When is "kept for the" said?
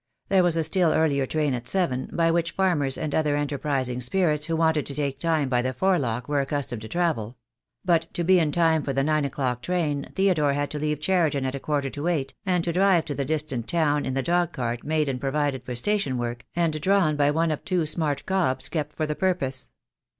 18.69-19.13